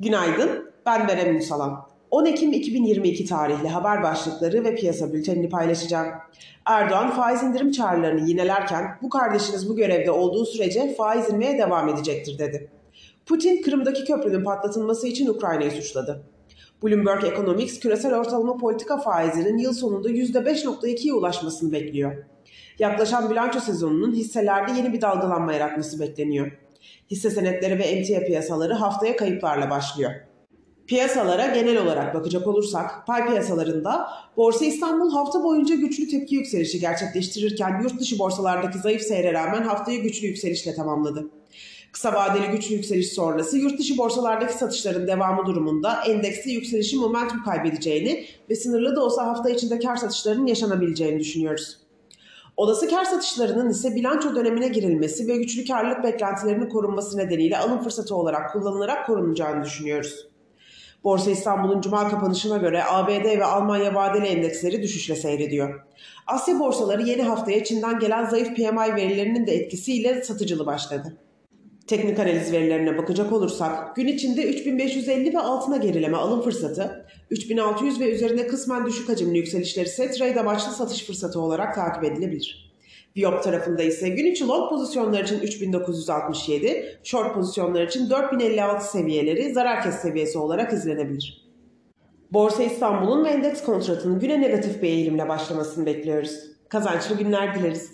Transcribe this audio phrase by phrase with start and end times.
[0.00, 1.86] Günaydın, ben Berem Ünsalan.
[2.10, 6.08] 10 Ekim 2022 tarihli haber başlıkları ve piyasa bültenini paylaşacağım.
[6.66, 12.38] Erdoğan faiz indirim çağrılarını yinelerken bu kardeşiniz bu görevde olduğu sürece faiz inmeye devam edecektir
[12.38, 12.70] dedi.
[13.26, 16.22] Putin Kırım'daki köprünün patlatılması için Ukrayna'yı suçladı.
[16.82, 22.24] Bloomberg Economics küresel ortalama politika faizinin yıl sonunda %5.2'ye ulaşmasını bekliyor.
[22.78, 26.52] Yaklaşan bilanço sezonunun hisselerde yeni bir dalgalanma yaratması bekleniyor.
[27.10, 30.10] Hisse senetleri ve emtia piyasaları haftaya kayıplarla başlıyor.
[30.86, 37.80] Piyasalara genel olarak bakacak olursak pay piyasalarında Borsa İstanbul hafta boyunca güçlü tepki yükselişi gerçekleştirirken
[37.82, 41.30] yurt dışı borsalardaki zayıf seyre rağmen haftayı güçlü yükselişle tamamladı.
[41.92, 48.24] Kısa vadeli güçlü yükseliş sonrası yurt dışı borsalardaki satışların devamı durumunda endekste yükselişin momentum kaybedeceğini
[48.50, 51.76] ve sınırlı da olsa hafta içinde kar satışlarının yaşanabileceğini düşünüyoruz.
[52.60, 58.14] Olası kar satışlarının ise bilanço dönemine girilmesi ve güçlü karlılık beklentilerinin korunması nedeniyle alım fırsatı
[58.14, 60.26] olarak kullanılarak korunacağını düşünüyoruz.
[61.04, 65.80] Borsa İstanbul'un cuma kapanışına göre ABD ve Almanya vadeli endeksleri düşüşle seyrediyor.
[66.26, 71.16] Asya borsaları yeni haftaya Çin'den gelen zayıf PMI verilerinin de etkisiyle satıcılı başladı.
[71.90, 78.14] Teknik analiz verilerine bakacak olursak gün içinde 3550 ve altına gerileme alım fırsatı, 3600 ve
[78.14, 82.74] üzerinde kısmen düşük hacimli yükselişler ise trade amaçlı satış fırsatı olarak takip edilebilir.
[83.16, 89.82] Viyop tarafında ise gün içi long pozisyonlar için 3967, short pozisyonlar için 4056 seviyeleri zarar
[89.82, 91.50] kes seviyesi olarak izlenebilir.
[92.32, 96.36] Borsa İstanbul'un ve endeks kontratının güne negatif bir eğilimle başlamasını bekliyoruz.
[96.68, 97.92] Kazançlı günler dileriz.